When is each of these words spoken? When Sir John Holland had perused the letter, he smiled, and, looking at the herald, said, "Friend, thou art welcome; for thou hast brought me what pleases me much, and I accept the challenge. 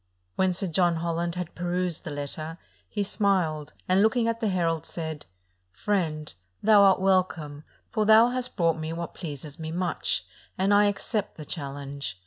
When 0.35 0.51
Sir 0.51 0.65
John 0.65 0.95
Holland 0.95 1.35
had 1.35 1.53
perused 1.53 2.05
the 2.05 2.09
letter, 2.09 2.57
he 2.89 3.03
smiled, 3.03 3.73
and, 3.87 4.01
looking 4.01 4.27
at 4.27 4.39
the 4.39 4.47
herald, 4.47 4.83
said, 4.87 5.27
"Friend, 5.71 6.33
thou 6.63 6.81
art 6.81 6.99
welcome; 6.99 7.65
for 7.91 8.07
thou 8.07 8.29
hast 8.29 8.55
brought 8.57 8.79
me 8.79 8.91
what 8.93 9.13
pleases 9.13 9.59
me 9.59 9.69
much, 9.71 10.25
and 10.57 10.73
I 10.73 10.85
accept 10.85 11.37
the 11.37 11.45
challenge. 11.45 12.19